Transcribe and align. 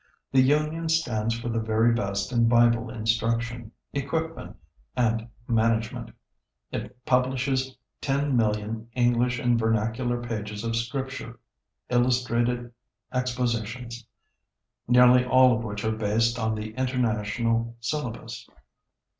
The 0.31 0.41
Union 0.41 0.89
stands 0.89 1.39
for 1.39 1.49
the 1.49 1.59
very 1.59 1.93
best 1.93 2.31
in 2.31 2.47
Bible 2.49 2.89
instruction, 2.89 3.71
equipment, 3.93 4.57
and 4.97 5.27
management. 5.47 6.09
It 6.71 7.05
publishes 7.05 7.77
10,000,000 8.01 8.87
English 8.95 9.37
and 9.37 9.59
vernacular 9.59 10.19
pages 10.19 10.63
of 10.63 10.75
Scripture 10.75 11.37
illustrated 11.89 12.71
expositions, 13.13 14.07
nearly 14.87 15.23
all 15.23 15.55
of 15.55 15.63
which 15.63 15.85
are 15.85 15.91
based 15.91 16.39
on 16.39 16.55
the 16.55 16.73
international 16.73 17.75
syllabus. 17.79 18.49